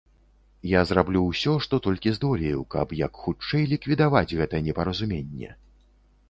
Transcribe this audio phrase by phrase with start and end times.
[0.69, 5.53] Я зраблю ўсё, што толькі здолею, каб як хутчэй ліквідаваць гэта непаразуменне.